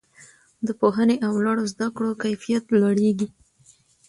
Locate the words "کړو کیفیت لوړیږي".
1.95-3.27